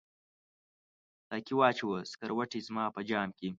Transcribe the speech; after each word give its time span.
ساقي 1.29 1.53
واچوه 1.59 1.99
سکروټي 2.11 2.59
زما 2.67 2.85
په 2.95 3.01
جام 3.09 3.29
کې 3.37 3.47